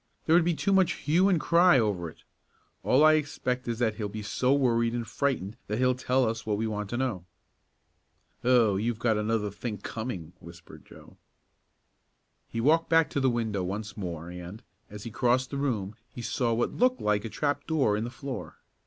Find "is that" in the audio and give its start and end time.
3.67-3.97